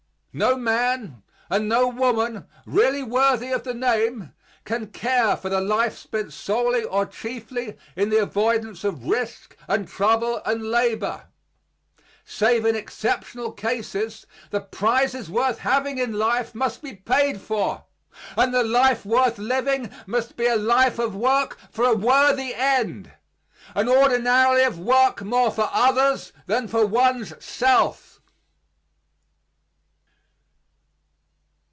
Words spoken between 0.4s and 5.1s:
man and no woman really worthy of the name can